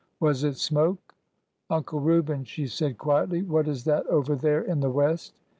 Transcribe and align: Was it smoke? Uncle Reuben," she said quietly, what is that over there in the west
Was 0.19 0.43
it 0.43 0.57
smoke? 0.57 1.13
Uncle 1.69 1.99
Reuben," 1.99 2.43
she 2.43 2.65
said 2.65 2.97
quietly, 2.97 3.43
what 3.43 3.67
is 3.67 3.83
that 3.83 4.07
over 4.07 4.35
there 4.35 4.63
in 4.63 4.79
the 4.79 4.89
west 4.89 5.35